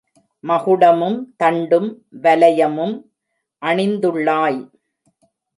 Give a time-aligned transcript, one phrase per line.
[0.43, 1.89] மகுடமும், தண்டும்,
[2.23, 2.95] வலயமும்
[3.61, 4.59] அணிந்துள்ளாய்.